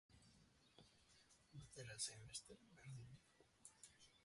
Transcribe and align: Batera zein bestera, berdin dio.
Batera 1.59 1.99
zein 2.07 2.25
bestera, 2.33 2.69
berdin 2.81 2.99
dio. 3.05 3.21